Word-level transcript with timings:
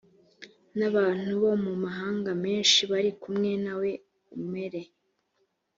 n 0.77 0.79
abantu 0.89 1.29
bo 1.41 1.51
mu 1.65 1.73
mahanga 1.83 2.29
menshi 2.43 2.79
bari 2.91 3.11
kumwe 3.21 3.51
nawe 3.65 3.89
umere 4.37 4.81